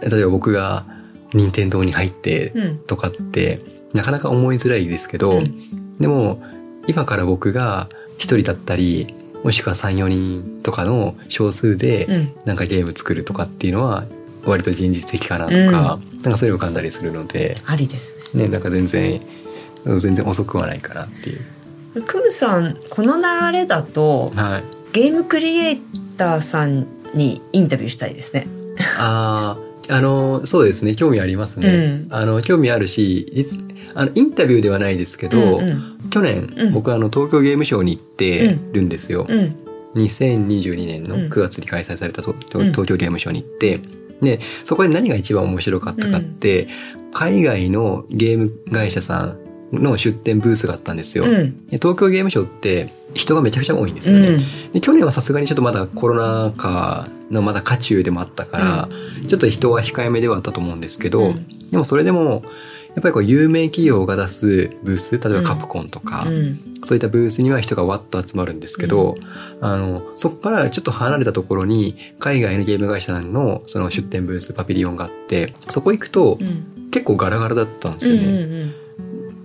[0.00, 0.84] 例えば僕が
[1.32, 2.78] 任天堂に入ってうん。
[2.78, 3.60] とかって
[3.94, 5.96] なかなか思いづらいですけど、うん。
[5.98, 6.42] でも
[6.86, 12.32] 今から僕が一人だったりもしくは34人とかの少数でうん。
[12.44, 14.04] なんかゲーム作るとかっていうのは
[14.44, 16.00] 割と現実的かなとか、なん
[16.32, 18.44] かそういうの浮かんだりするので、ありですね。
[18.44, 19.20] ね、なんか全然
[19.84, 21.40] 全然遅くはないかなっていう。
[22.02, 24.62] クムさんこの流れだとはい。
[24.92, 25.80] ゲームクリエイ
[26.16, 28.46] ターさんにインタビューしたいですね。
[28.98, 29.58] あ
[29.90, 31.68] あ、あの、そうですね、興味ありますね。
[31.68, 31.78] う
[32.08, 32.08] ん。
[32.10, 33.60] あの、興味あるし、実
[33.94, 36.10] あの、インタビューではないですけど、うんうん。
[36.10, 36.72] 去年、うん。
[36.72, 39.26] 僕あの、東京ゲームショウに行ってるんですよ。
[39.28, 39.56] うん。
[39.94, 41.20] 2022年のうん。
[41.28, 42.72] 9月に開催された東うん。
[42.72, 43.80] 東京ゲームショウに行って、
[44.22, 46.68] で、そこで何が一番面白かったかって、
[47.12, 49.38] 海外のゲーム会社さん
[49.72, 51.24] の出店ブースがあったんですよ。
[51.24, 51.66] うん。
[51.66, 54.28] で東京ゲームショウって人がめちゃくちゃ多いんですよね。
[54.28, 54.72] うん。
[54.72, 58.88] で去年はさすがにちょっとまだコロナ禍のまだ渦中でもあったから、
[59.28, 61.70] ちょっと人は控えめではあったと思うんですけど、うん。
[61.70, 62.44] でもそれでも
[62.94, 66.60] やっぱりこう有名企業が出すブース例えばカプコンとか、うん。
[66.84, 69.16] そういったブースには人がわっと集まるんですけど、
[69.60, 76.72] あのそこからちょっと離れたところに海外のゲーム会社さんのその出店ブースパビリオンがあってそこ行くとうん。
[76.92, 78.28] 結構ガラガラだったんですうんよね。
[78.28, 78.74] うん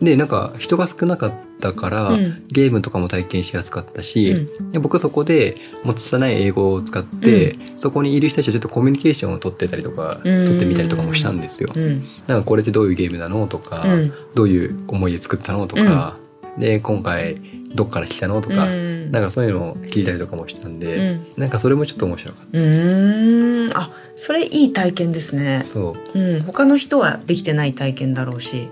[0.02, 2.44] でなんか人が少なかったから、うん。
[2.48, 4.71] ゲームとかも体験しやすかったし、うん。
[4.71, 10.46] で僕そこでもう拙い英語を使って、そこにいる人たちとちょっとコミュニケーションを取ってたりとか、うん。
[10.46, 11.71] 取ってみたりとかもしたんですよ。
[11.75, 12.04] うん。
[12.25, 14.13] なんかこれってどういうゲームなのとか、うん。
[14.34, 16.17] どういう思いで作ったのとか、
[16.58, 17.40] で今回
[17.75, 19.12] どっから来たのとか、うん。
[19.12, 21.25] なんかそういうのを聞いたりとかもしたんで、うん。
[21.38, 23.78] なんかそれもちょっと面白かっうーん。
[23.78, 25.65] あそれいい体験ですね。
[25.67, 25.73] た。
[25.73, 26.19] そう。
[26.19, 26.42] うん。
[26.42, 28.67] 他の人はできてない体験だろうし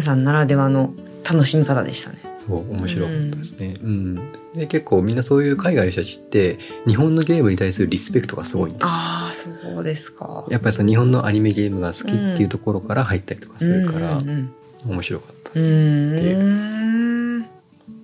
[0.00, 0.94] さんならではの
[1.28, 3.74] 楽しみ方でしたねそう面白かったですね。
[3.82, 14.52] うんで結構みんなそういう海外の人たちって日本のゲームに対するリスペクトがすごいんですよああそうですかやっぱりその日本のアニメゲームが好きっていうところから入ったりとかするからうんうん
[14.86, 15.60] 面白かった。
[15.60, 17.46] うんうーん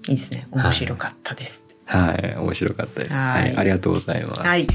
[0.08, 0.48] いいですね。
[0.50, 1.62] 面白かったです。
[1.84, 3.12] はい、面白かったです。
[3.12, 4.40] ははいい、ありがとうございます。
[4.40, 4.66] はい。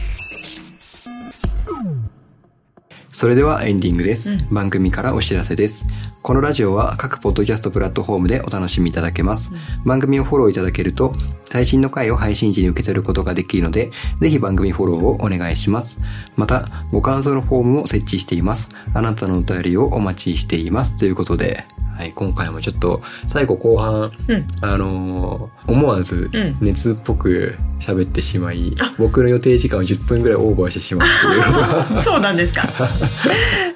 [3.12, 5.86] それではエンディングです、うん番組からお知らせです。
[6.28, 9.54] このラジオは各ポッドキャストプラットフォームでお楽しみいただけます。
[9.86, 11.14] 番組をフォローいただけると、
[11.50, 16.02] 最新の回を配信時に受け取ることができるので、ぜひ番組フォローをお願いします。
[16.36, 18.72] また、ご感想のフォームも設置しています。
[18.94, 20.98] あなたのお便りをお待ちしています。
[20.98, 21.64] ということで、
[21.98, 24.46] はい、今回もちょっと、最後後半、うん。
[24.60, 32.64] あのー思わずうん熱っぽく喋ってしまい、僕の予定時間を10分ぐらいオーバーしてしまうっていうことが そうなんですか。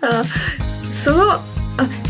[0.01, 0.23] あ
[0.91, 1.39] その、あ、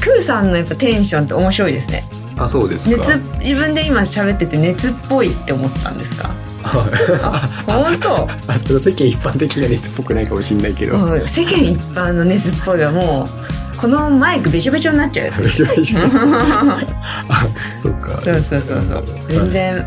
[0.01, 2.03] クーさんのやっぱテンションって面白いですね。
[2.37, 6.31] あそうですか熱、自分で今喋ってて熱っぽいって思ったんですか？
[6.63, 8.27] あ、本当？
[8.47, 13.27] あその世間一般的な熱っぽくないかもしれないけど、うん世間一般の熱っぽいはも
[13.75, 15.41] う、このマイクべちょべちょになっちゃうやつ
[17.29, 17.47] あ
[17.81, 19.05] そっかそうそうそうそう。
[19.27, 19.85] 全然、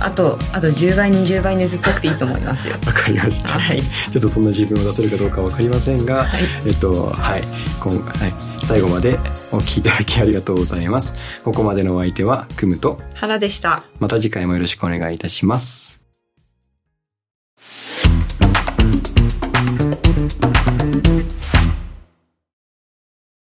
[0.00, 2.74] あと、あと10倍、20倍熱っぽくていいと思いますよ。
[2.86, 3.80] わかりました、はい。
[3.82, 6.42] ちょっとそんな自分を出せるかどうかわかりませんが、はい。
[6.66, 7.42] えっとはい
[7.80, 8.32] 今はい
[8.66, 9.16] 最後まで
[9.52, 11.14] お聞きいただきありがとうございます。
[11.44, 13.00] ここまでのお相手はクムと。
[13.14, 13.84] 原でした。
[14.00, 15.85] また次回もよろしくお願いいたします